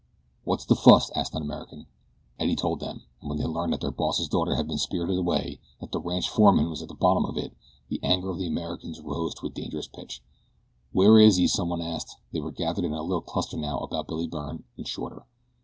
[0.45, 1.85] "What's the fuss?" asked an American.
[2.39, 5.59] Eddie told them, and when they learned that the boss's daughter had been spirited away
[5.79, 7.53] and that the ranch foreman was at the bottom of it
[7.87, 10.23] the anger of the Americans rose to a dangerous pitch.
[10.91, 12.17] "Where is he?" someone asked.
[12.33, 15.23] They were gathered in a little cluster now about Billy Byrne and Shorter.